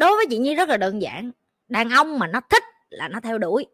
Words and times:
đối 0.00 0.16
với 0.16 0.26
chị 0.30 0.38
nhi 0.38 0.54
rất 0.54 0.68
là 0.68 0.76
đơn 0.76 1.02
giản. 1.02 1.30
Đàn 1.68 1.90
ông 1.90 2.18
mà 2.18 2.26
nó 2.26 2.40
thích 2.50 2.62
là 2.90 3.08
nó 3.08 3.20
theo 3.20 3.38
đuổi. 3.38 3.66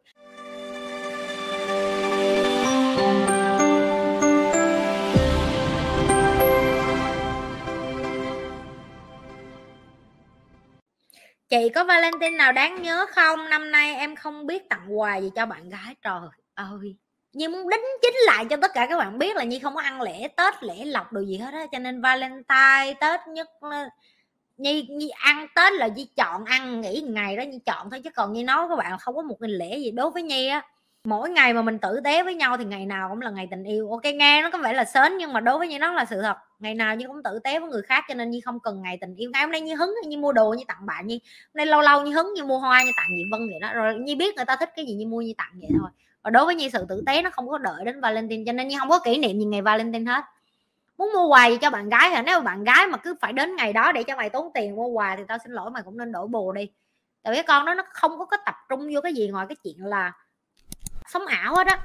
Chị 11.49 11.69
có 11.75 11.85
valentine 11.85 12.37
nào 12.37 12.53
đáng 12.53 12.83
nhớ 12.83 13.07
không? 13.15 13.51
Năm 13.51 13.71
nay 13.71 13.95
em 13.95 14.17
không 14.17 14.47
biết 14.47 14.69
tặng 14.69 14.99
quà 14.99 15.17
gì 15.17 15.31
cho 15.35 15.47
bạn 15.47 15.69
gái. 15.69 15.95
Trời 16.03 16.21
ơi. 16.55 16.97
Nhi 17.33 17.49
muốn 17.49 17.69
đính 17.69 17.85
chính 18.03 18.15
lại 18.27 18.45
cho 18.51 18.57
tất 18.63 18.71
cả 18.75 18.87
các 18.91 18.99
bạn 18.99 19.19
biết 19.19 19.37
là 19.37 19.45
Nhi 19.45 19.59
không 19.59 19.75
có 19.75 19.81
ăn 19.81 20.03
lễ 20.03 20.29
Tết, 20.37 20.63
lễ 20.63 20.85
lọc 20.85 21.13
đồ 21.13 21.21
gì 21.21 21.39
hết 21.39 21.55
á. 21.55 21.67
Cho 21.73 21.79
nên 21.79 22.03
Valentine, 22.03 22.95
Tết 23.01 23.21
nhất 23.29 23.49
Nhi, 24.57 24.87
Nhi 24.91 25.09
ăn 25.09 25.47
Tết 25.55 25.73
là 25.73 25.87
Nhi 25.87 26.09
chọn 26.17 26.45
ăn 26.45 26.81
nghỉ 26.81 27.01
ngày 27.01 27.37
đó 27.37 27.43
Nhi 27.43 27.59
chọn 27.67 27.91
thôi 27.91 28.01
chứ 28.05 28.11
còn 28.11 28.33
Nhi 28.33 28.43
nói 28.43 28.67
các 28.69 28.77
bạn 28.77 28.99
không 28.99 29.17
có 29.17 29.23
một 29.23 29.37
ngày 29.41 29.51
lễ 29.51 29.79
gì 29.79 29.91
đối 29.91 30.11
với 30.11 30.23
Nhi 30.23 30.49
á. 30.49 30.63
Mỗi 31.05 31.31
ngày 31.31 31.55
mà 31.55 31.63
mình 31.63 31.79
tử 31.79 32.01
tế 32.05 32.23
với 32.23 32.35
nhau 32.35 32.57
thì 32.57 32.65
ngày 32.65 32.87
nào 32.87 33.09
cũng 33.09 33.21
là 33.21 33.31
ngày 33.31 33.49
tình 33.51 33.65
yêu. 33.65 33.91
Ok 33.91 34.05
nghe 34.05 34.43
nó 34.43 34.51
có 34.51 34.59
vẻ 34.59 34.73
là 34.73 34.85
sớm 34.85 35.13
nhưng 35.19 35.33
mà 35.33 35.41
đối 35.41 35.59
với 35.59 35.69
Nhi 35.69 35.79
nó 35.79 35.93
là 35.93 36.05
sự 36.05 36.23
thật. 36.23 36.37
Ngày 36.59 36.75
nào 36.75 36.97
Nhi 36.97 37.05
cũng 37.09 37.23
tử 37.23 37.39
tế 37.45 37.59
với 37.59 37.71
người 37.71 37.83
khác 37.83 38.05
cho 38.09 38.15
nên 38.15 38.31
Nhi 38.31 38.41
không 38.41 38.61
cần 38.61 38.83
ngày 38.83 38.99
tình 39.01 39.15
yêu 39.17 39.31
ngày 39.33 39.43
hôm 39.43 39.53
nay 39.53 39.61
Nhi 39.61 39.75
hứng 39.75 39.95
Nhi 40.07 40.17
mua 40.17 40.33
đồ 40.33 40.55
như 40.59 40.65
tặng 40.69 40.87
bạn 40.87 41.07
Nhi. 41.07 41.21
Hôm 41.55 41.69
lâu 41.69 41.81
lâu 41.81 42.03
Nhi 42.03 42.13
hứng 42.13 42.35
như 42.35 42.45
mua 42.45 42.59
hoa 42.59 42.83
như 42.83 42.91
tặng 42.97 43.17
nhị 43.17 43.23
Vân 43.33 43.41
vậy 43.49 43.59
đó. 43.61 43.73
Rồi 43.75 43.95
Nhi 43.95 44.15
biết 44.15 44.37
người 44.37 44.45
ta 44.45 44.57
thích 44.57 44.71
cái 44.77 44.87
gì 44.87 44.95
Nhi 44.95 45.07
mua 45.07 45.21
như 45.21 45.33
tặng 45.39 45.53
vậy 45.61 45.71
thôi. 45.81 45.91
Và 46.23 46.31
đối 46.31 46.45
với 46.45 46.55
Nhi 46.55 46.71
sự 46.73 46.87
tử 46.89 47.03
tế 47.07 47.23
nó 47.23 47.31
không 47.31 47.49
có 47.49 47.59
đợi 47.59 47.85
đến 47.85 48.01
Valentine 48.01 48.43
cho 48.47 48.53
nên 48.53 48.69
Nhi 48.69 48.77
không 48.79 48.89
có 48.89 48.99
kỷ 48.99 49.19
niệm 49.19 49.39
gì 49.39 49.45
ngày 49.45 49.63
Valentine 49.63 50.13
hết 50.13 50.25
muốn 50.99 51.13
mua 51.13 51.27
quà 51.27 51.47
gì 51.47 51.57
cho 51.61 51.71
bạn 51.71 51.89
gái 51.89 52.11
hả 52.11 52.23
nếu 52.23 52.41
bạn 52.41 52.65
gái 52.65 52.87
mà 52.87 52.99
cứ 52.99 53.15
phải 53.21 53.33
đến 53.33 53.57
ngày 53.57 53.73
đó 53.73 53.93
để 53.93 54.03
cho 54.03 54.17
mày 54.17 54.31
tốn 54.31 54.51
tiền 54.55 54.77
mua 54.77 54.87
quà 54.87 55.17
thì 55.17 55.23
tao 55.29 55.39
xin 55.45 55.53
lỗi 55.53 55.71
mày 55.71 55.83
cũng 55.83 55.99
nên 55.99 56.13
đổi 56.13 56.27
bồ 56.29 56.53
đi. 56.53 56.71
Tại 57.23 57.35
vì 57.35 57.43
con 57.43 57.65
đó 57.65 57.75
nó 57.75 57.83
không 57.91 58.19
có 58.19 58.25
cái 58.25 58.41
tập 58.47 58.55
trung 58.69 58.89
vô 58.95 59.01
cái 59.01 59.15
gì 59.15 59.29
ngoài 59.29 59.47
cái 59.49 59.57
chuyện 59.65 59.85
là 59.85 60.13
sống 61.07 61.27
ảo 61.27 61.57
hết 61.57 61.67
á. 61.67 61.79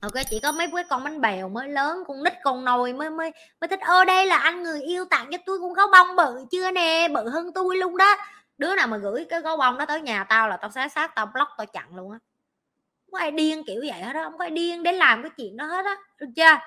Ok 0.00 0.12
chỉ 0.30 0.40
có 0.40 0.52
mấy 0.52 0.68
cái 0.74 0.84
con 0.84 1.04
bánh 1.04 1.20
bèo 1.20 1.48
mới 1.48 1.68
lớn, 1.68 2.02
con 2.06 2.24
nít, 2.24 2.32
con 2.44 2.64
nồi 2.64 2.92
mới 2.92 3.10
mới 3.10 3.32
mới 3.60 3.68
thích, 3.68 3.80
ơ, 3.80 4.04
đây 4.04 4.26
là 4.26 4.36
anh 4.36 4.62
người 4.62 4.82
yêu 4.82 5.04
tặng 5.04 5.28
cho 5.32 5.38
tôi 5.46 5.58
con 5.58 5.72
gấu 5.72 5.86
bông 5.92 6.16
bự 6.16 6.44
chưa 6.50 6.70
nè? 6.70 7.08
Bự 7.08 7.28
hơn 7.28 7.52
tôi 7.54 7.76
luôn 7.76 7.96
đó. 7.96 8.16
Đứa 8.58 8.74
nào 8.74 8.86
mà 8.86 8.96
gửi 8.96 9.26
cái 9.28 9.40
gấu 9.40 9.56
bông 9.56 9.78
đó 9.78 9.86
tới 9.86 10.00
nhà 10.00 10.24
tao 10.24 10.48
là 10.48 10.56
tao 10.56 10.70
xé 10.70 10.88
xác 10.88 11.14
tao 11.14 11.26
block, 11.26 11.50
tao 11.58 11.66
chặn 11.66 11.96
luôn 11.96 12.12
á. 12.12 12.18
Không 13.04 13.12
có 13.12 13.18
ai 13.18 13.30
điên 13.30 13.62
kiểu 13.66 13.80
vậy 13.80 14.02
hết 14.02 14.12
đó 14.12 14.24
không 14.24 14.38
có 14.38 14.44
ai 14.44 14.50
điên 14.50 14.82
để 14.82 14.92
làm 14.92 15.22
cái 15.22 15.30
chuyện 15.36 15.56
đó 15.56 15.64
hết 15.66 15.84
á. 15.84 15.96
Được 16.18 16.26
chưa? 16.36 16.58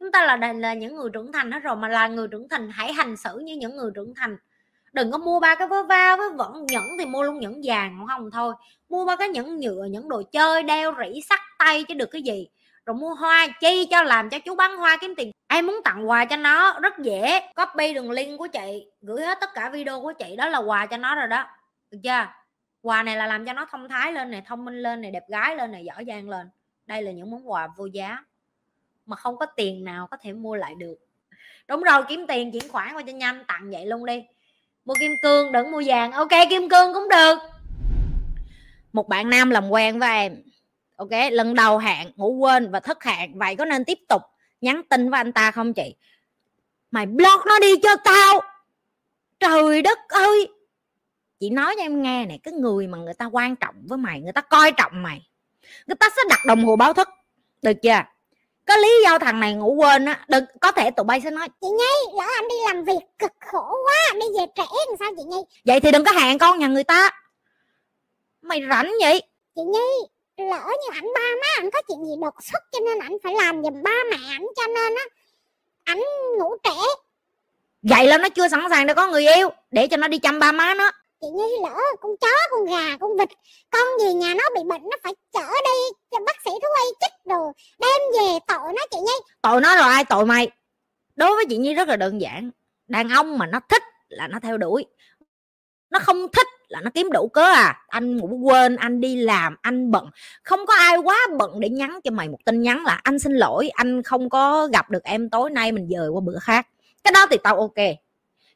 Chúng 0.00 0.12
ta 0.12 0.26
là 0.26 0.52
là 0.52 0.74
những 0.74 0.96
người 0.96 1.10
trưởng 1.12 1.32
thành 1.32 1.52
hết 1.52 1.60
rồi 1.62 1.76
mà 1.76 1.88
là 1.88 2.08
người 2.08 2.28
trưởng 2.28 2.48
thành, 2.48 2.70
hãy 2.70 2.92
hành 2.92 3.16
xử 3.16 3.38
như 3.38 3.56
những 3.56 3.76
người 3.76 3.90
trưởng 3.94 4.14
thành. 4.16 4.36
Đừng 4.92 5.10
có 5.12 5.18
mua 5.18 5.40
ba 5.40 5.54
cái 5.54 5.68
vớ 5.68 5.82
va 5.82 6.16
với 6.16 6.30
vẫn 6.30 6.66
nhẫn 6.66 6.84
thì 6.98 7.06
mua 7.06 7.22
luôn 7.22 7.40
nhẫn 7.40 7.60
vàng 7.64 8.06
không 8.08 8.30
thôi. 8.30 8.54
Mua 8.88 9.06
ba 9.06 9.16
cái 9.16 9.28
nhẫn 9.28 9.56
nhựa, 9.56 9.84
những 9.90 10.08
đồ 10.08 10.22
chơi 10.32 10.62
đeo 10.62 10.94
rỉ, 10.98 11.20
sắt 11.20 11.40
tay 11.58 11.84
chứ 11.84 11.94
được 11.94 12.08
cái 12.12 12.22
gì. 12.22 12.48
Rồi 12.86 12.96
mua 12.96 13.14
hoa 13.14 13.46
chi 13.60 13.86
cho 13.90 14.02
làm 14.02 14.30
cho 14.30 14.38
chú 14.38 14.54
bán 14.54 14.76
hoa 14.76 14.96
kiếm 15.00 15.14
tiền. 15.16 15.30
Em 15.48 15.66
muốn 15.66 15.80
tặng 15.84 16.08
quà 16.08 16.24
cho 16.24 16.36
nó, 16.36 16.78
rất 16.80 16.98
dễ. 16.98 17.40
Copy 17.56 17.94
đường 17.94 18.10
link 18.10 18.38
của 18.38 18.46
chị, 18.46 18.86
gửi 19.00 19.22
hết 19.22 19.38
tất 19.40 19.50
cả 19.54 19.70
video 19.70 20.00
của 20.00 20.12
chị, 20.12 20.36
đó 20.36 20.48
là 20.48 20.58
quà 20.58 20.86
cho 20.86 20.96
nó 20.96 21.14
rồi 21.14 21.26
đó. 21.26 21.46
Được 21.90 21.98
chưa? 22.02 22.26
Quà 22.82 23.02
này 23.02 23.16
là 23.16 23.26
làm 23.26 23.46
cho 23.46 23.52
nó 23.52 23.66
thông 23.70 23.88
thái 23.88 24.12
lên 24.12 24.30
này 24.30 24.42
thông 24.46 24.64
minh 24.64 24.82
lên 24.82 25.00
này 25.00 25.10
đẹp 25.10 25.24
gái 25.28 25.56
lên 25.56 25.72
này 25.72 25.84
giỏi 25.84 26.04
giang 26.08 26.28
lên. 26.28 26.50
Đây 26.86 27.02
là 27.02 27.12
những 27.12 27.30
món 27.30 27.50
quà 27.50 27.68
vô 27.76 27.86
giá 27.86 28.18
mà 29.06 29.16
không 29.16 29.36
có 29.36 29.46
tiền 29.46 29.84
nào 29.84 30.06
có 30.10 30.16
thể 30.22 30.32
mua 30.32 30.56
lại 30.56 30.74
được. 30.74 30.96
Đúng 31.68 31.82
rồi, 31.82 32.02
kiếm 32.08 32.26
tiền 32.28 32.52
chuyển 32.52 32.68
khoản 32.68 32.94
qua 32.94 33.02
cho 33.06 33.12
nhanh, 33.12 33.44
tặng 33.44 33.70
vậy 33.70 33.86
luôn 33.86 34.06
đi. 34.06 34.24
Mua 34.84 34.94
kim 35.00 35.16
cương, 35.22 35.52
đừng 35.52 35.70
mua 35.70 35.82
vàng. 35.86 36.12
Ok, 36.12 36.30
kim 36.50 36.68
cương 36.68 36.94
cũng 36.94 37.08
được. 37.08 37.38
Một 38.92 39.08
bạn 39.08 39.30
nam 39.30 39.50
làm 39.50 39.68
quen 39.68 39.98
với 39.98 40.08
em. 40.08 40.42
Ok, 40.96 41.10
lần 41.30 41.54
đầu 41.54 41.78
hạn, 41.78 42.10
ngủ 42.16 42.32
quên 42.32 42.70
và 42.70 42.80
thất 42.80 43.04
hạn. 43.04 43.38
Vậy 43.38 43.56
có 43.56 43.64
nên 43.64 43.84
tiếp 43.84 43.98
tục 44.08 44.22
nhắn 44.60 44.82
tin 44.90 45.10
với 45.10 45.20
anh 45.20 45.32
ta 45.32 45.50
không 45.50 45.72
chị? 45.72 45.94
Mày 46.90 47.06
block 47.06 47.46
nó 47.46 47.58
đi 47.60 47.74
cho 47.82 47.96
tao. 48.04 48.40
Trời 49.40 49.82
đất 49.82 49.98
ơi! 50.08 50.48
Chị 51.40 51.50
nói 51.50 51.74
cho 51.76 51.82
em 51.82 52.02
nghe 52.02 52.26
này, 52.26 52.40
cái 52.42 52.54
người 52.54 52.86
mà 52.86 52.98
người 52.98 53.14
ta 53.14 53.24
quan 53.26 53.56
trọng 53.56 53.74
với 53.88 53.98
mày, 53.98 54.20
người 54.20 54.32
ta 54.32 54.40
coi 54.40 54.72
trọng 54.72 55.02
mày. 55.02 55.28
Người 55.86 55.96
ta 55.96 56.08
sẽ 56.16 56.22
đặt 56.28 56.38
đồng 56.46 56.64
hồ 56.64 56.76
báo 56.76 56.92
thức. 56.92 57.08
Được 57.62 57.72
chưa? 57.82 58.02
Có 58.66 58.76
lý 58.76 59.02
do 59.04 59.18
thằng 59.18 59.40
này 59.40 59.54
ngủ 59.54 59.74
quên 59.74 60.04
á 60.04 60.24
đừng 60.28 60.44
có 60.60 60.72
thể 60.72 60.90
tụi 60.90 61.04
bay 61.04 61.20
sẽ 61.24 61.30
nói 61.30 61.48
chị 61.60 61.66
nhi 61.68 62.12
lỡ 62.18 62.24
anh 62.36 62.48
đi 62.48 62.54
làm 62.66 62.84
việc 62.84 63.00
cực 63.18 63.32
khổ 63.46 63.76
quá 63.84 64.14
đi 64.14 64.26
về 64.38 64.46
trễ 64.54 64.76
làm 64.88 64.96
sao 64.98 65.10
chị 65.16 65.22
nhi? 65.24 65.36
Vậy 65.64 65.80
thì 65.80 65.90
đừng 65.90 66.04
có 66.04 66.12
hẹn 66.12 66.38
con 66.38 66.58
nhà 66.58 66.66
người 66.66 66.84
ta. 66.84 67.10
Mày 68.42 68.60
rảnh 68.70 68.92
vậy? 69.00 69.22
Chị 69.54 69.62
nhi 69.62 69.88
lỡ 70.36 70.64
như 70.66 70.88
ảnh 70.92 71.06
ba 71.14 71.20
má 71.40 71.48
ảnh 71.56 71.70
có 71.70 71.82
chuyện 71.88 71.98
gì 72.06 72.12
đột 72.22 72.34
xuất 72.42 72.62
cho 72.72 72.80
nên 72.80 72.98
ảnh 72.98 73.16
phải 73.24 73.34
làm 73.34 73.62
giùm 73.62 73.82
ba 73.82 73.96
mẹ 74.10 74.16
ảnh 74.30 74.46
cho 74.56 74.66
nên 74.66 74.94
á 74.94 75.04
ảnh 75.84 76.00
ngủ 76.38 76.56
trễ. 76.62 76.86
Vậy 77.82 78.06
là 78.06 78.18
nó 78.18 78.28
chưa 78.28 78.48
sẵn 78.48 78.60
sàng 78.70 78.86
để 78.86 78.94
có 78.94 79.06
người 79.06 79.26
yêu 79.26 79.48
để 79.70 79.88
cho 79.88 79.96
nó 79.96 80.08
đi 80.08 80.18
chăm 80.18 80.38
ba 80.38 80.52
má 80.52 80.74
nó. 80.74 80.90
Chị 81.20 81.26
nhi 81.34 81.56
lỡ 81.62 81.80
con 82.00 82.16
chó 82.20 82.28
con 82.50 82.64
gà 82.64 82.96
con 83.00 83.16
vịt 83.16 83.28
con 83.70 83.86
gì 84.00 84.14
nhà 84.14 84.34
nó 84.34 84.44
bị 84.54 84.60
bệnh 84.68 84.82
nó 84.82 84.96
phải 85.02 85.14
chở 85.32 85.46
đi 85.64 85.96
cho 86.10 86.18
bác 86.26 86.36
sĩ 86.44 86.50
thú 86.50 86.68
y 86.84 86.90
chích 87.00 87.15
về 88.12 88.38
tội 88.48 88.72
nó 88.76 88.82
chị 88.90 88.98
nhi. 88.98 89.12
Tội 89.42 89.60
nó 89.60 89.76
rồi 89.76 89.92
ai? 89.92 90.04
Tội 90.04 90.26
mày. 90.26 90.50
Đối 91.16 91.34
với 91.34 91.44
chị 91.48 91.56
nhi 91.56 91.74
rất 91.74 91.88
là 91.88 91.96
đơn 91.96 92.20
giản. 92.20 92.50
Đàn 92.88 93.08
ông 93.08 93.38
mà 93.38 93.46
nó 93.46 93.60
thích 93.68 93.82
là 94.08 94.28
nó 94.28 94.38
theo 94.40 94.58
đuổi. 94.58 94.86
Nó 95.90 95.98
không 95.98 96.26
thích 96.32 96.46
là 96.68 96.80
nó 96.80 96.90
kiếm 96.94 97.12
đủ 97.12 97.28
cớ 97.28 97.42
à. 97.42 97.84
Anh 97.88 98.16
ngủ 98.16 98.40
quên, 98.42 98.76
anh 98.76 99.00
đi 99.00 99.16
làm, 99.16 99.56
anh 99.62 99.90
bận. 99.90 100.10
Không 100.42 100.66
có 100.66 100.74
ai 100.74 100.96
quá 100.96 101.18
bận 101.38 101.60
để 101.60 101.68
nhắn 101.68 102.00
cho 102.04 102.10
mày 102.10 102.28
một 102.28 102.38
tin 102.44 102.62
nhắn 102.62 102.84
là, 102.84 103.00
anh 103.02 103.18
xin 103.18 103.32
lỗi, 103.32 103.68
anh 103.68 104.02
không 104.02 104.30
có 104.30 104.68
gặp 104.72 104.90
được 104.90 105.04
em 105.04 105.30
tối 105.30 105.50
nay, 105.50 105.72
mình 105.72 105.88
dời 105.90 106.08
qua 106.08 106.20
bữa 106.20 106.38
khác. 106.38 106.68
Cái 107.04 107.12
đó 107.12 107.26
thì 107.30 107.36
tao 107.42 107.60
ok. 107.60 107.74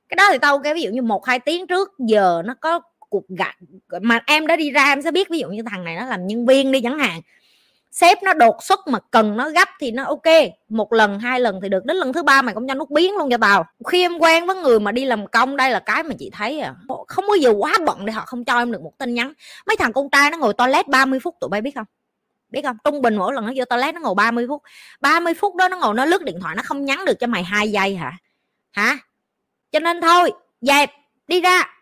Cái 0.09 0.17
đó 0.17 0.28
thì 0.32 0.38
tao 0.38 0.53
ok. 0.53 0.65
Ví 0.75 0.82
dụ 0.82 0.91
như 0.91 1.03
một 1.03 1.27
hai 1.27 1.38
tiếng 1.38 1.67
trước, 1.67 1.88
giờ 1.99 2.43
nó 2.44 2.55
có 2.55 2.81
cuộc 2.99 3.28
gặp, 3.28 3.55
mà 4.00 4.21
em 4.27 4.47
đã 4.47 4.56
đi 4.56 4.71
ra, 4.71 4.84
em 4.84 5.03
sẽ 5.03 5.11
biết. 5.11 5.28
Ví 5.28 5.38
dụ 5.38 5.49
như 5.49 5.62
thằng 5.71 5.84
này 5.84 5.97
nó 5.97 6.06
làm 6.06 6.27
nhân 6.27 6.47
viên 6.47 6.72
đi 6.72 6.81
chẳng 6.81 6.99
hạn 6.99 7.21
sếp 7.90 8.22
nó 8.22 8.32
đột 8.32 8.62
xuất 8.62 8.88
mà 8.88 8.98
cần 9.10 9.36
nó 9.36 9.50
gấp 9.50 9.68
thì 9.80 9.90
nó 9.90 10.04
ok. 10.04 10.22
Một 10.68 10.92
lần, 10.92 11.18
hai 11.18 11.40
lần 11.40 11.60
thì 11.62 11.68
được. 11.68 11.84
Đến 11.84 11.96
lần 11.96 12.12
thứ 12.12 12.22
ba 12.22 12.42
mày 12.42 12.54
cũng 12.54 12.68
cho 12.68 12.74
nút 12.74 12.90
biến 12.90 13.16
luôn 13.16 13.30
cho 13.30 13.36
tao. 13.40 13.64
Khi 13.88 14.02
em 14.02 14.18
quen 14.18 14.46
với 14.46 14.56
người 14.56 14.80
mà 14.80 14.92
đi 14.92 15.04
làm 15.04 15.26
công 15.26 15.56
đây 15.56 15.70
là 15.70 15.80
cái 15.80 16.02
mà 16.02 16.14
chị 16.18 16.30
thấy 16.32 16.60
à. 16.60 16.74
Không 17.08 17.26
bao 17.28 17.36
giờ 17.36 17.50
quá 17.58 17.74
bận 17.86 18.06
để 18.06 18.12
họ 18.12 18.24
không 18.26 18.44
cho 18.44 18.58
em 18.58 18.72
được 18.72 18.82
một 18.82 18.98
tin 18.98 19.14
nhắn. 19.14 19.32
Mấy 19.66 19.76
thằng 19.76 19.92
con 19.92 20.10
trai 20.10 20.30
nó 20.30 20.38
ngồi 20.38 20.54
toilet 20.54 20.88
30 20.88 21.20
phút, 21.20 21.34
tụi 21.40 21.50
bay 21.50 21.60
biết 21.60 21.74
không? 21.74 21.86
Biết 22.48 22.62
không? 22.64 22.76
Trung 22.84 23.02
bình 23.02 23.16
mỗi 23.16 23.34
lần 23.34 23.46
nó 23.46 23.52
vô 23.56 23.64
toilet 23.64 23.94
nó 23.94 24.00
ngồi 24.00 24.14
30 24.14 24.46
phút. 24.48 24.62
30 25.00 25.34
phút 25.34 25.56
đó 25.56 25.68
nó 25.68 25.76
ngồi 25.76 25.94
nó 25.94 26.04
lướt 26.04 26.22
điện 26.22 26.38
thoại, 26.40 26.56
nó 26.56 26.62
không 26.64 26.84
nhắn 26.84 27.04
được 27.04 27.14
cho 27.20 27.26
mày 27.26 27.44
hai 27.44 27.70
giây 27.72 27.96
hả? 27.96 28.12
Hả? 28.70 28.98
Cho 29.72 29.78
nên 29.78 30.00
thôi, 30.00 30.32
dẹp, 30.60 30.90
đi 31.28 31.40
ra. 31.40 31.79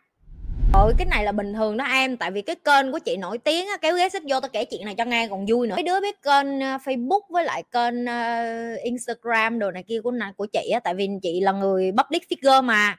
Ôi 0.74 0.94
cái 0.98 1.06
này 1.06 1.24
là 1.24 1.32
bình 1.32 1.54
thường 1.54 1.76
đó 1.76 1.84
em. 1.84 2.16
Tại 2.16 2.30
vì 2.30 2.42
cái 2.42 2.56
kênh 2.56 2.92
của 2.92 2.98
chị 2.98 3.16
nổi 3.16 3.38
tiếng 3.38 3.66
á, 3.68 3.76
Kéo 3.76 3.96
ghế 3.96 4.08
xích 4.08 4.22
vô 4.28 4.40
tao 4.40 4.48
kể 4.52 4.64
chuyện 4.64 4.84
này 4.84 4.94
cho 4.94 5.04
nghe 5.04 5.28
còn 5.28 5.46
vui 5.48 5.66
nữa. 5.66 5.74
Mấy 5.74 5.82
đứa 5.82 6.00
biết 6.00 6.22
kênh 6.22 6.58
uh, 6.58 6.80
Facebook 6.84 7.20
với 7.28 7.44
lại 7.44 7.62
kênh 7.72 8.04
uh, 8.04 8.82
Instagram 8.82 9.58
đồ 9.58 9.70
này 9.70 9.82
kia 9.82 10.00
của 10.00 10.12
của 10.36 10.46
chị 10.46 10.70
á. 10.70 10.80
Tại 10.80 10.94
vì 10.94 11.08
chị 11.22 11.40
là 11.40 11.52
người 11.52 11.92
public 11.98 12.22
figure 12.30 12.64
mà. 12.64 12.96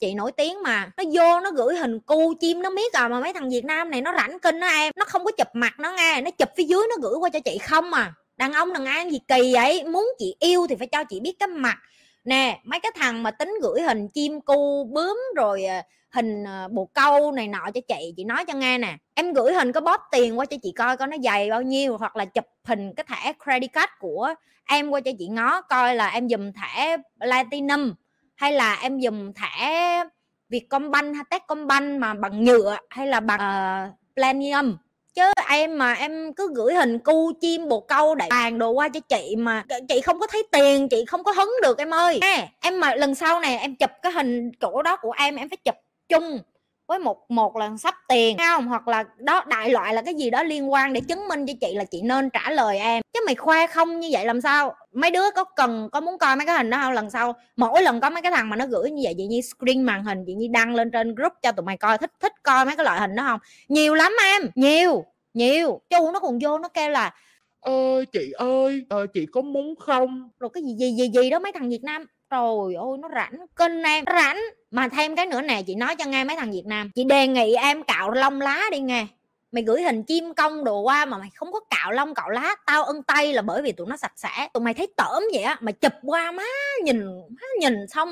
Chị 0.00 0.14
nổi 0.14 0.32
tiếng 0.32 0.62
mà. 0.62 0.90
Nó 0.96 1.04
vô 1.12 1.40
nó 1.40 1.50
gửi 1.50 1.76
hình 1.76 2.00
cu 2.00 2.34
chim 2.40 2.62
nó 2.62 2.70
biết 2.70 2.92
à 2.92 3.08
Mà 3.08 3.20
mấy 3.20 3.32
thằng 3.32 3.50
Việt 3.50 3.64
Nam 3.64 3.90
này 3.90 4.00
nó 4.00 4.12
rảnh 4.16 4.38
kinh 4.40 4.60
đó 4.60 4.66
em. 4.66 4.92
Nó 4.96 5.04
không 5.04 5.24
có 5.24 5.30
chụp 5.38 5.48
mặt 5.52 5.74
nó 5.78 5.92
nghe 5.96 6.20
Nó 6.20 6.30
chụp 6.30 6.48
phía 6.56 6.64
dưới 6.64 6.80
nó 6.90 7.08
gửi 7.08 7.14
qua 7.20 7.30
cho 7.30 7.40
chị 7.40 7.58
không 7.58 7.92
à. 7.92 8.12
Đàn 8.36 8.52
ông 8.52 8.72
đàn 8.72 8.84
ăn 8.84 9.10
gì 9.10 9.18
kỳ 9.28 9.54
vậy? 9.54 9.84
Muốn 9.84 10.06
chị 10.18 10.34
yêu 10.40 10.66
thì 10.68 10.76
phải 10.76 10.86
cho 10.86 11.04
chị 11.04 11.20
biết 11.20 11.34
cái 11.38 11.46
mặt. 11.46 11.78
Nè 12.24 12.60
mấy 12.64 12.80
cái 12.80 12.92
thằng 12.94 13.22
mà 13.22 13.30
tính 13.30 13.54
gửi 13.62 13.82
hình 13.82 14.08
chim 14.08 14.40
cu 14.40 14.84
bướm 14.84 15.18
rồi 15.36 15.64
ờ, 15.64 15.82
hình 16.12 16.44
ờ, 16.44 16.68
bồ 16.68 16.84
câu 16.94 17.32
này 17.32 17.48
nọ 17.48 17.70
cho 17.74 17.80
chị 17.88 18.14
chị 18.16 18.24
nói 18.24 18.44
cho 18.44 18.54
nghe 18.54 18.78
nè. 18.78 18.96
Em 19.14 19.32
gửi 19.32 19.52
hình 19.52 19.72
có 19.72 19.80
bóp 19.80 20.00
tiền 20.12 20.38
qua 20.38 20.46
cho 20.46 20.56
chị 20.62 20.72
coi 20.76 20.96
coi 20.96 21.08
nó 21.08 21.16
dày 21.24 21.50
bao 21.50 21.62
nhiêu 21.62 21.96
hoặc 21.96 22.16
là 22.16 22.24
chụp 22.24 22.44
hình 22.64 22.94
cái 22.94 23.04
thẻ 23.08 23.32
credit 23.44 23.72
card 23.72 23.92
của 23.98 24.34
em 24.66 24.90
qua 24.90 25.00
cho 25.00 25.10
chị 25.18 25.26
ngó 25.26 25.60
coi 25.60 25.94
là 25.94 26.08
em 26.08 26.28
dùng 26.28 26.52
thẻ 26.52 26.96
platinum 27.20 27.94
hay 28.34 28.52
là 28.52 28.78
em 28.82 28.98
dùng 28.98 29.32
thẻ 29.34 30.04
Vietcombank 30.48 31.14
hay 31.14 31.24
Techcombank 31.30 32.00
mà 32.00 32.14
bằng 32.14 32.44
nhựa 32.44 32.76
hay 32.90 33.06
là 33.06 33.20
bằng 33.20 33.40
ờ, 33.40 33.84
uh, 33.88 34.14
platinum 34.16 34.76
chứ 35.14 35.22
em 35.48 35.78
mà 35.78 35.92
em 35.92 36.32
cứ 36.34 36.52
gửi 36.54 36.74
hình 36.74 36.98
cu 36.98 37.32
chim 37.40 37.68
bồ 37.68 37.80
câu 37.80 38.14
đại 38.14 38.28
bàn 38.30 38.58
đồ 38.58 38.70
qua 38.70 38.88
cho 38.88 39.00
chị 39.00 39.34
mà 39.38 39.64
chị 39.88 40.00
không 40.00 40.20
có 40.20 40.26
thấy 40.26 40.42
tiền 40.52 40.88
chị 40.88 41.04
không 41.04 41.24
có 41.24 41.32
hứng 41.32 41.52
được 41.62 41.78
em 41.78 41.94
ơi. 41.94 42.20
Em 42.60 42.80
mà 42.80 42.94
lần 42.94 43.14
sau 43.14 43.40
này 43.40 43.58
em 43.58 43.76
chụp 43.76 43.90
cái 44.02 44.12
hình 44.12 44.50
chỗ 44.60 44.82
đó 44.82 44.96
của 44.96 45.12
em 45.18 45.36
em 45.36 45.48
phải 45.48 45.56
chụp 45.64 45.74
chung 46.08 46.40
với 46.86 46.98
một 46.98 47.30
một 47.30 47.56
là 47.56 47.70
sắp 47.78 47.94
tiền 48.08 48.36
không? 48.38 48.66
Hoặc 48.66 48.88
là 48.88 49.04
đó 49.16 49.44
đại 49.46 49.70
loại 49.70 49.94
là 49.94 50.02
cái 50.02 50.14
gì 50.14 50.30
đó 50.30 50.42
liên 50.42 50.72
quan 50.72 50.92
để 50.92 51.00
chứng 51.00 51.28
minh 51.28 51.46
cho 51.46 51.52
chị 51.60 51.74
là 51.74 51.84
chị 51.84 52.02
nên 52.02 52.30
trả 52.30 52.50
lời 52.50 52.78
em. 52.78 53.02
Chứ 53.12 53.20
mày 53.26 53.34
khoe 53.34 53.66
không 53.66 54.00
như 54.00 54.08
vậy 54.12 54.24
làm 54.24 54.40
sao? 54.40 54.74
Mấy 54.92 55.10
đứa 55.10 55.30
có 55.34 55.44
cần 55.44 55.88
có 55.92 56.00
muốn 56.00 56.18
coi 56.18 56.36
mấy 56.36 56.46
cái 56.46 56.56
hình 56.56 56.70
đó 56.70 56.78
không? 56.82 56.92
Lần 56.92 57.10
sau 57.10 57.34
mỗi 57.56 57.82
lần 57.82 58.00
có 58.00 58.10
mấy 58.10 58.22
cái 58.22 58.32
thằng 58.32 58.50
mà 58.50 58.56
nó 58.56 58.66
gửi 58.66 58.90
như 58.90 59.02
vậy 59.04 59.14
chị 59.18 59.26
nhi 59.26 59.42
screen 59.42 59.82
màn 59.82 60.04
hình 60.04 60.24
chị 60.26 60.34
nhi 60.34 60.48
đăng 60.48 60.74
lên 60.74 60.90
trên 60.90 61.14
group 61.14 61.32
cho 61.42 61.52
tụi 61.52 61.64
mày 61.64 61.76
coi 61.76 61.98
thích 61.98 62.12
thích 62.20 62.32
coi 62.42 62.64
mấy 62.64 62.76
cái 62.76 62.84
loại 62.84 63.00
hình 63.00 63.16
đó 63.16 63.22
không? 63.26 63.40
Nhiều 63.68 63.94
lắm 63.94 64.12
em 64.22 64.42
nhiều 64.54 65.04
nhiều. 65.34 65.80
Chu 65.90 66.10
nó 66.12 66.20
còn 66.20 66.38
vô 66.42 66.58
nó 66.58 66.68
kêu 66.68 66.90
là 66.90 67.14
ơi 67.60 68.06
chị 68.12 68.32
ơi 68.32 68.84
ờ, 68.88 69.06
chị 69.06 69.26
có 69.32 69.40
muốn 69.40 69.74
không? 69.76 70.30
Rồi 70.40 70.50
cái 70.54 70.62
gì 70.62 70.74
gì 70.78 70.92
gì 70.92 71.10
gì 71.14 71.30
đó 71.30 71.38
mấy 71.38 71.52
thằng 71.52 71.70
việt 71.70 71.82
nam 71.82 72.06
trời 72.32 72.74
ơi, 72.74 72.98
nó 73.00 73.08
rảnh 73.14 73.46
kinh 73.56 73.82
em 73.82 74.04
rảnh. 74.06 74.40
Mà 74.70 74.88
thêm 74.88 75.16
cái 75.16 75.26
nữa 75.26 75.40
nè, 75.40 75.62
chị 75.66 75.74
nói 75.74 75.96
cho 75.96 76.04
nghe 76.04 76.24
mấy 76.24 76.36
thằng 76.36 76.52
việt 76.52 76.66
nam. 76.66 76.90
Chị 76.94 77.04
đề 77.04 77.26
nghị 77.26 77.54
em 77.54 77.82
cạo 77.82 78.10
lông 78.10 78.40
lá 78.40 78.62
đi 78.72 78.78
nghe. 78.78 79.06
Mày 79.52 79.62
gửi 79.62 79.82
hình 79.82 80.02
chim 80.02 80.34
công 80.34 80.64
đồ 80.64 80.80
qua 80.80 81.04
mà 81.04 81.18
mày 81.18 81.30
không 81.34 81.52
có 81.52 81.60
cạo 81.70 81.92
lông, 81.92 82.14
cạo 82.14 82.30
lá, 82.30 82.54
tao 82.66 82.84
ân 82.84 83.02
tay 83.02 83.32
là 83.32 83.42
bởi 83.42 83.62
vì 83.62 83.72
tụi 83.72 83.86
nó 83.86 83.96
sạch 83.96 84.12
sẽ. 84.16 84.48
Tụi 84.52 84.62
mày 84.62 84.74
thấy 84.74 84.88
tởm 84.96 85.22
vậy 85.32 85.42
á 85.42 85.56
mà 85.60 85.72
chụp 85.72 85.92
qua 86.02 86.32
má, 86.32 86.44
nhìn 86.84 87.04
má 87.06 87.46
nhìn 87.60 87.88
xong 87.88 88.08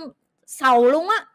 sầu 0.47 0.87
luôn 0.87 1.09
á 1.09 1.27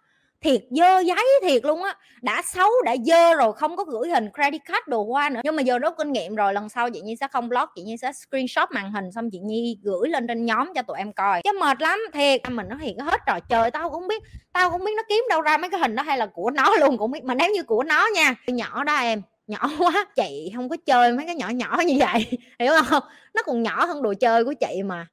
thiệt, 0.45 0.61
dơ 0.69 0.99
giấy 0.99 1.25
thiệt 1.41 1.65
luôn 1.65 1.83
á. 1.83 1.95
Đã 2.21 2.41
xấu, 2.45 2.69
đã 2.85 2.95
dơ 3.05 3.33
rồi, 3.35 3.53
không 3.53 3.75
có 3.75 3.83
gửi 3.83 4.09
hình 4.09 4.29
credit 4.33 4.61
card 4.65 4.87
đồ 4.87 5.01
qua 5.01 5.29
nữa. 5.29 5.41
Nhưng 5.43 5.55
mà 5.55 5.61
giờ 5.61 5.79
rút 5.79 5.93
kinh 5.97 6.11
nghiệm 6.11 6.35
rồi, 6.35 6.53
lần 6.53 6.69
sau 6.69 6.89
chị 6.89 7.01
nhi 7.01 7.15
sẽ 7.15 7.27
không 7.27 7.49
blog 7.49 7.65
chị 7.75 7.81
nhi 7.83 7.97
sẽ 7.97 8.11
screenshot 8.13 8.71
màn 8.71 8.91
hình 8.91 9.11
xong 9.11 9.29
chị 9.31 9.39
nhi 9.39 9.77
gửi 9.83 10.09
lên 10.09 10.27
trên 10.27 10.45
nhóm 10.45 10.73
cho 10.75 10.81
tụi 10.81 10.97
em 10.97 11.13
coi. 11.13 11.41
Chứ 11.43 11.51
mệt 11.59 11.81
lắm, 11.81 11.99
thiệt. 12.13 12.41
Mình 12.49 12.67
nó 12.69 12.75
hiện 12.75 12.99
hết 12.99 13.21
trò 13.27 13.39
chơi, 13.49 13.71
tao 13.71 13.89
cũng 13.89 14.07
biết, 14.07 14.23
tao 14.53 14.71
cũng 14.71 14.83
biết 14.83 14.91
nó 14.97 15.03
kiếm 15.09 15.23
đâu 15.29 15.41
ra 15.41 15.57
mấy 15.57 15.69
cái 15.69 15.79
hình 15.79 15.95
đó 15.95 16.03
hay 16.03 16.17
là 16.17 16.25
của 16.25 16.49
nó 16.49 16.75
luôn, 16.79 16.97
cũng 16.97 17.11
biết. 17.11 17.23
Mà 17.23 17.35
nếu 17.35 17.51
như 17.51 17.63
của 17.63 17.83
nó 17.83 18.07
nha 18.15 18.35
nhỏ 18.47 18.83
đó 18.83 18.95
em, 18.95 19.21
nhỏ 19.47 19.69
quá, 19.79 20.05
chị 20.15 20.51
không 20.55 20.69
có 20.69 20.77
chơi 20.85 21.11
mấy 21.11 21.25
cái 21.25 21.35
nhỏ 21.35 21.49
nhỏ 21.49 21.81
như 21.85 21.97
vậy, 21.99 22.27
hiểu 22.59 22.73
không? 22.85 23.03
Nó 23.33 23.41
còn 23.45 23.63
nhỏ 23.63 23.85
hơn 23.85 24.03
đồ 24.03 24.13
chơi 24.19 24.43
của 24.45 24.53
chị 24.53 24.83
mà, 24.83 25.07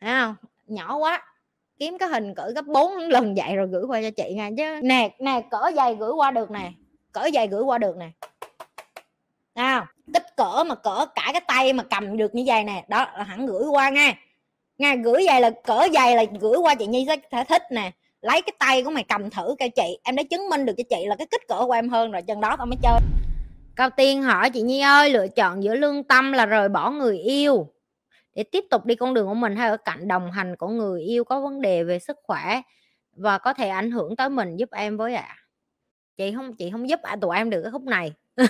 thấy 0.00 0.10
không? 0.20 0.34
Nhỏ 0.66 0.96
quá 0.96 1.22
kiếm 1.82 1.98
cái 1.98 2.08
hình 2.08 2.34
cỡ 2.34 2.50
gấp 2.54 2.66
4 2.66 2.92
lần 2.98 3.34
vậy 3.34 3.56
rồi 3.56 3.66
gửi 3.66 3.82
qua 3.88 4.02
cho 4.02 4.10
chị 4.10 4.34
nha. 4.34 4.50
Chứ 4.56 4.80
nè 4.82 5.10
nè 5.18 5.40
cỡ 5.50 5.70
dày 5.76 5.94
gửi 5.94 6.10
qua 6.10 6.30
được 6.30 6.50
nè. 6.50 6.72
Cỡ 7.12 7.28
dày 7.34 7.48
gửi 7.48 7.62
qua 7.62 7.78
được 7.78 7.96
nè. 7.96 8.10
À, 9.54 9.86
kích 10.14 10.36
cỡ 10.36 10.64
mà 10.66 10.74
cỡ 10.74 11.06
cả 11.14 11.30
cái 11.32 11.40
tay 11.48 11.72
mà 11.72 11.82
cầm 11.82 12.16
được 12.16 12.34
như 12.34 12.42
vậy 12.46 12.64
nè. 12.64 12.84
Đó 12.88 13.06
là 13.16 13.24
hẳn 13.24 13.46
gửi 13.46 13.64
qua 13.70 13.90
nha. 13.90 14.14
Nha 14.78 14.94
gửi 14.94 15.24
dày 15.26 15.40
là 15.40 15.50
cỡ 15.50 15.88
dày 15.94 16.16
là 16.16 16.24
gửi 16.40 16.56
qua 16.56 16.74
chị 16.74 16.86
nhi 16.86 17.06
sẽ 17.32 17.44
thích 17.44 17.62
nè. 17.70 17.90
Lấy 18.20 18.42
cái 18.42 18.54
tay 18.58 18.82
của 18.82 18.90
mày 18.90 19.04
cầm 19.04 19.30
thử 19.30 19.54
cho 19.58 19.66
chị. 19.76 19.98
Em 20.04 20.16
đã 20.16 20.22
chứng 20.22 20.48
minh 20.48 20.66
được 20.66 20.74
cho 20.76 20.84
chị 20.90 21.06
là 21.06 21.16
cái 21.16 21.26
kích 21.30 21.48
cỡ 21.48 21.64
của 21.66 21.72
em 21.72 21.88
hơn 21.88 22.10
rồi 22.10 22.22
chân 22.22 22.40
đó 22.40 22.56
tao 22.58 22.66
mới 22.66 22.76
chơi. 22.82 23.00
Cao 23.76 23.90
tiên 23.90 24.22
hỏi 24.22 24.50
chị 24.50 24.62
nhi 24.62 24.80
ơi 24.80 25.10
lựa 25.10 25.28
chọn 25.28 25.62
giữa 25.62 25.74
lương 25.74 26.04
tâm 26.04 26.32
là 26.32 26.46
rời 26.46 26.68
bỏ 26.68 26.90
người 26.90 27.18
yêu 27.18 27.71
để 28.34 28.42
tiếp 28.42 28.64
tục 28.70 28.84
đi 28.86 28.94
con 28.94 29.14
đường 29.14 29.26
của 29.26 29.34
mình 29.34 29.56
hay 29.56 29.68
ở 29.68 29.76
cạnh 29.76 30.08
đồng 30.08 30.32
hành 30.32 30.56
của 30.56 30.68
người 30.68 31.02
yêu 31.02 31.24
có 31.24 31.40
vấn 31.40 31.60
đề 31.60 31.84
về 31.84 31.98
sức 31.98 32.16
khỏe 32.22 32.60
và 33.16 33.38
có 33.38 33.54
thể 33.54 33.68
ảnh 33.68 33.90
hưởng 33.90 34.16
tới 34.16 34.30
mình 34.30 34.56
giúp 34.56 34.68
em 34.72 34.96
với 34.96 35.14
ạ 35.14 35.26
à. 35.28 35.36
chị 36.16 36.32
không 36.34 36.56
chị 36.56 36.70
không 36.70 36.88
giúp 36.88 37.00
à, 37.02 37.16
tụi 37.16 37.36
em 37.36 37.50
được 37.50 37.62
cái 37.62 37.72
khúc 37.72 37.82
này 37.82 38.12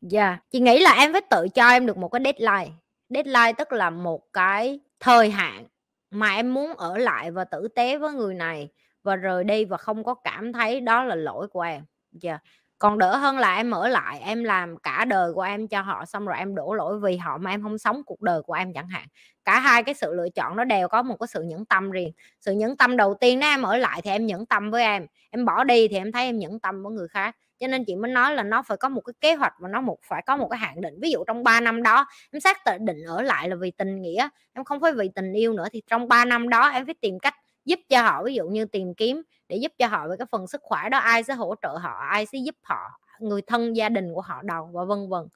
dạ 0.00 0.28
yeah. 0.28 0.42
chị 0.50 0.60
nghĩ 0.60 0.78
là 0.78 0.92
em 0.92 1.12
phải 1.12 1.22
tự 1.30 1.48
cho 1.54 1.68
em 1.68 1.86
được 1.86 1.96
một 1.96 2.08
cái 2.08 2.20
deadline 2.24 2.76
deadline 3.08 3.52
tức 3.58 3.72
là 3.72 3.90
một 3.90 4.32
cái 4.32 4.80
thời 5.00 5.30
hạn 5.30 5.66
mà 6.10 6.34
em 6.34 6.54
muốn 6.54 6.74
ở 6.74 6.98
lại 6.98 7.30
và 7.30 7.44
tử 7.44 7.68
tế 7.68 7.98
với 7.98 8.12
người 8.12 8.34
này 8.34 8.68
và 9.02 9.16
rời 9.16 9.44
đi 9.44 9.64
và 9.64 9.76
không 9.76 10.04
có 10.04 10.14
cảm 10.14 10.52
thấy 10.52 10.80
đó 10.80 11.04
là 11.04 11.14
lỗi 11.14 11.48
của 11.48 11.60
em 11.60 11.84
dạ 12.12 12.30
yeah 12.30 12.42
còn 12.78 12.98
đỡ 12.98 13.16
hơn 13.16 13.38
là 13.38 13.56
em 13.56 13.70
ở 13.70 13.88
lại, 13.88 14.20
em 14.20 14.44
làm 14.44 14.76
cả 14.76 15.04
đời 15.04 15.32
của 15.34 15.42
em 15.42 15.68
cho 15.68 15.80
họ, 15.80 16.04
xong 16.04 16.26
rồi 16.26 16.36
em 16.38 16.54
đổ 16.54 16.74
lỗi 16.74 16.98
vì 17.00 17.16
họ 17.16 17.38
mà 17.38 17.50
em 17.50 17.62
không 17.62 17.78
sống 17.78 18.02
cuộc 18.06 18.22
đời 18.22 18.42
của 18.42 18.52
em 18.54 18.72
chẳng 18.72 18.88
hạn. 18.88 19.06
Cả 19.44 19.58
hai 19.60 19.82
cái 19.82 19.94
sự 19.94 20.14
lựa 20.14 20.28
chọn 20.34 20.56
nó 20.56 20.64
đều 20.64 20.88
có 20.88 21.02
một 21.02 21.16
cái 21.20 21.26
sự 21.26 21.42
nhẫn 21.42 21.64
tâm 21.64 21.90
riêng. 21.90 22.12
Sự 22.40 22.52
nhẫn 22.52 22.76
tâm 22.76 22.96
đầu 22.96 23.14
tiên 23.20 23.38
nếu 23.38 23.48
em 23.50 23.62
ở 23.62 23.76
lại 23.76 24.00
thì 24.04 24.10
em 24.10 24.26
nhẫn 24.26 24.46
tâm 24.46 24.70
với 24.70 24.82
em 24.82 25.06
em 25.30 25.44
bỏ 25.44 25.64
đi 25.64 25.88
thì 25.88 25.96
em 25.96 26.12
thấy 26.12 26.24
em 26.24 26.38
nhẫn 26.38 26.60
tâm 26.60 26.82
với 26.82 26.92
người 26.92 27.08
khác. 27.08 27.36
Cho 27.60 27.66
nên 27.66 27.84
chị 27.86 27.96
mới 27.96 28.10
nói 28.10 28.34
là 28.34 28.42
nó 28.42 28.62
phải 28.62 28.76
có 28.76 28.88
một 28.88 29.00
cái 29.00 29.14
kế 29.20 29.34
hoạch 29.34 29.52
và 29.60 29.68
nó 29.68 29.80
một, 29.80 29.98
phải 30.08 30.22
có 30.26 30.36
một 30.36 30.48
cái 30.50 30.58
hạn 30.58 30.80
định. 30.80 30.94
Ví 31.02 31.10
dụ 31.10 31.24
trong 31.26 31.44
3 31.44 31.60
năm 31.60 31.82
đó, 31.82 32.06
em 32.32 32.40
xác 32.40 32.56
định 32.80 32.96
ở 33.08 33.22
lại 33.22 33.48
là 33.48 33.56
vì 33.56 33.70
tình 33.70 34.02
nghĩa, 34.02 34.28
em 34.52 34.64
không 34.64 34.80
phải 34.80 34.92
vì 34.92 35.08
tình 35.14 35.32
yêu 35.32 35.52
nữa, 35.52 35.66
thì 35.72 35.82
trong 35.90 36.08
3 36.08 36.24
năm 36.24 36.48
đó 36.48 36.68
em 36.68 36.86
phải 36.86 36.94
tìm 37.00 37.18
cách 37.18 37.34
giúp 37.66 37.80
cho 37.88 38.02
họ, 38.02 38.22
ví 38.24 38.34
dụ 38.34 38.46
như 38.48 38.64
tìm 38.64 38.94
kiếm 38.94 39.22
để 39.48 39.56
giúp 39.56 39.72
cho 39.78 39.86
họ 39.86 40.08
về 40.08 40.16
cái 40.18 40.26
phần 40.32 40.46
sức 40.46 40.60
khỏe 40.64 40.88
đó, 40.90 40.98
ai 40.98 41.22
sẽ 41.24 41.34
hỗ 41.34 41.54
trợ 41.62 41.68
họ, 41.68 41.98
ai 42.10 42.26
sẽ 42.26 42.38
giúp 42.38 42.54
họ, 42.62 43.00
người 43.20 43.42
thân 43.42 43.76
gia 43.76 43.88
đình 43.88 44.14
của 44.14 44.20
họ 44.20 44.42
đầu, 44.42 44.70
và 44.74 44.84
vân 44.84 45.08
vân. 45.08 45.28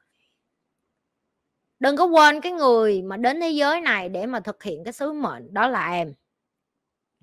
Đừng 1.81 1.97
có 1.97 2.05
quên 2.05 2.41
cái 2.41 2.53
người 2.53 3.03
mà 3.03 3.17
đến 3.17 3.41
thế 3.41 3.51
giới 3.51 3.81
này 3.81 4.09
để 4.09 4.27
mà 4.27 4.41
thực 4.41 4.63
hiện 4.63 4.85
cái 4.85 4.93
sứ 4.93 5.13
mệnh 5.13 5.55
đó 5.55 5.69
là 5.69 5.93
em. 5.93 6.15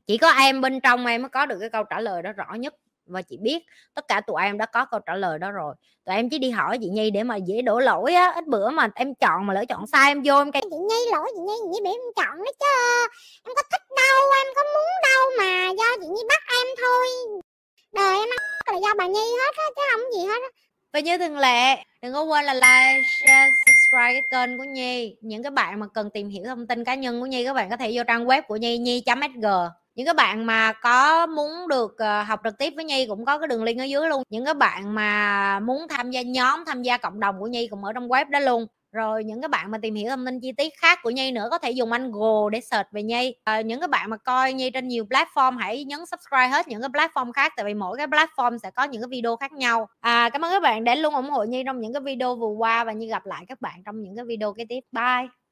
Chỉ 0.07 0.18
có 0.18 0.30
em 0.31 0.62
bên 0.62 0.80
trong 0.81 1.06
em 1.06 1.21
mới 1.21 1.30
có 1.30 1.45
được 1.45 1.57
cái 1.60 1.69
câu 1.69 1.83
trả 1.83 2.00
lời 2.00 2.21
đó 2.24 2.31
rõ 2.33 2.53
nhất 2.53 2.75
và 3.07 3.21
chị 3.21 3.38
biết 3.38 3.65
tất 3.94 4.07
cả 4.07 4.21
tụi 4.21 4.44
em 4.44 4.57
đã 4.57 4.65
có 4.65 4.86
câu 4.86 5.00
trả 5.00 5.15
lời 5.15 5.39
đó 5.39 5.51
rồi. 5.51 5.75
Tụi 6.06 6.15
em 6.15 6.30
chỉ 6.30 6.39
đi 6.39 6.50
hỏi 6.50 6.77
chị 6.81 6.89
nhi 6.89 7.12
để 7.12 7.24
mà 7.24 7.36
dễ 7.36 7.62
đổ 7.62 7.80
lỗi 7.80 8.13
á. 8.13 8.31
Ít 8.36 8.48
bữa 8.48 8.69
mà 8.69 8.88
em 8.95 9.15
chọn 9.15 9.48
mà 9.48 9.54
lỡ 9.54 9.65
chọn 9.69 9.88
sai, 9.88 10.12
em 10.12 10.21
vô 10.25 10.38
em 10.38 10.51
cái 10.51 10.62
chị 10.62 10.77
nhi, 10.89 11.12
lỗi 11.12 11.31
chị 11.36 11.42
nhi, 11.42 11.54
chị 11.74 11.80
bị 11.83 11.89
em 11.89 12.01
chọn 12.15 12.38
đó 12.38 12.51
chứ. 12.59 13.07
Em 13.45 13.56
có 13.56 13.62
thích 13.71 13.81
đâu, 13.98 14.18
em 14.45 14.54
có 14.56 14.63
muốn 14.63 14.89
đâu 15.04 15.30
mà 15.38 15.69
do 15.77 15.98
chị 16.01 16.07
nhi 16.07 16.21
bắt 16.30 16.42
em 16.57 16.68
thôi. 16.81 17.07
Đời 17.94 18.18
em 18.19 18.30
là 18.74 18.80
do 18.80 18.94
bà 18.98 19.07
nhi 19.07 19.31
hết 19.39 19.53
á, 19.57 19.63
chứ 19.75 19.81
không 19.92 20.13
gì 20.13 20.27
hết 20.27 20.42
á. 20.42 20.50
Và 20.94 21.00
như 21.00 21.18
thường 21.18 21.38
lệ, 21.38 21.75
đừng 22.01 22.13
có 22.13 22.24
quên 22.24 22.45
là 22.45 22.53
like, 22.53 23.03
share, 23.19 23.51
subscribe 23.65 24.21
cái 24.21 24.24
kênh 24.31 24.57
của 24.57 24.63
nhi. 24.63 25.15
Những 25.21 25.44
cái 25.44 25.51
bạn 25.51 25.80
mà 25.80 25.88
cần 25.94 26.10
tìm 26.10 26.30
hiểu 26.30 26.44
thông 26.45 26.68
tin 26.68 26.83
cá 26.83 26.95
nhân 26.95 27.19
của 27.19 27.25
nhi, 27.25 27.45
các 27.45 27.53
bạn 27.53 27.69
có 27.69 27.77
thể 27.77 27.92
vô 27.94 28.03
trang 28.07 28.25
web 28.25 28.42
của 28.48 28.56
nhi 28.56 28.77
nhi.sg 28.77 29.45
những 29.98 30.06
các 30.06 30.16
bạn 30.16 30.46
mà 30.46 30.74
có 30.74 31.28
muốn 31.28 31.68
được 31.68 31.92
uh, 31.92 32.28
học 32.28 32.40
trực 32.44 32.58
tiếp 32.58 32.74
với 32.76 32.86
nhi 32.86 33.06
cũng 33.10 33.26
có 33.26 33.40
cái 33.40 33.48
đường 33.48 33.64
link 33.64 33.80
ở 33.80 33.84
dưới 33.84 34.10
luôn. 34.10 34.24
Những 34.30 34.46
các 34.46 34.58
bạn 34.58 34.96
mà 34.96 35.60
muốn 35.60 35.88
tham 35.90 36.12
gia 36.12 36.22
nhóm 36.22 36.66
tham 36.66 36.82
gia 36.82 36.98
cộng 36.98 37.20
đồng 37.20 37.40
của 37.40 37.48
nhi 37.48 37.68
cũng 37.68 37.84
ở 37.84 37.94
trong 37.94 38.08
web 38.08 38.30
đó 38.30 38.40
luôn. 38.40 38.66
Rồi 38.92 39.24
những 39.24 39.42
cái 39.42 39.50
bạn 39.50 39.72
mà 39.72 39.78
tìm 39.82 39.96
hiểu 39.96 40.10
thông 40.10 40.26
tin 40.26 40.40
chi 40.40 40.52
tiết 40.52 40.74
khác 40.78 41.00
của 41.04 41.10
Nhi 41.10 41.32
nữa 41.32 41.48
có 41.52 41.58
thể 41.58 41.72
dùng 41.72 41.92
anh 41.92 42.12
Google 42.12 42.50
để 42.52 42.62
search 42.62 42.92
về 42.92 43.04
Nhi. 43.04 43.36
À, 43.44 43.62
những 43.62 43.80
cái 43.80 43.88
bạn 43.88 44.10
mà 44.10 44.18
coi 44.18 44.54
Nhi 44.54 44.70
trên 44.70 44.88
nhiều 44.88 45.06
platform 45.10 45.58
hãy 45.58 45.84
nhấn 45.84 46.00
subscribe 46.00 46.48
hết 46.48 46.68
những 46.68 46.82
cái 46.82 46.90
platform 46.90 47.32
khác 47.32 47.54
tại 47.56 47.66
vì 47.66 47.74
mỗi 47.74 47.98
cái 47.98 48.08
platform 48.08 48.58
sẽ 48.58 48.72
có 48.72 48.84
những 48.84 49.02
cái 49.02 49.08
video 49.12 49.36
khác 49.36 49.52
nhau. 49.52 49.88
À 50.00 50.30
cảm 50.30 50.46
ơn 50.46 50.52
các 50.52 50.62
bạn 50.64 50.84
đã 50.84 50.96
luôn 50.96 51.16
ủng 51.16 51.30
hộ 51.30 51.44
Nhi 51.44 51.64
trong 51.66 51.80
những 51.80 51.94
cái 51.94 52.02
video 52.02 52.36
vừa 52.36 52.54
qua 52.58 52.84
và 52.84 52.92
Nhi 52.92 53.08
gặp 53.08 53.26
lại 53.26 53.46
các 53.48 53.62
bạn 53.62 53.84
trong 53.86 54.02
những 54.02 54.16
cái 54.16 54.26
video 54.26 54.54
kế 54.54 54.66
tiếp. 54.70 54.80
Bye! 54.92 55.47